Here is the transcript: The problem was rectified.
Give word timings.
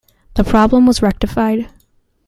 The 0.33 0.43
problem 0.43 0.87
was 0.87 1.03
rectified. 1.03 1.69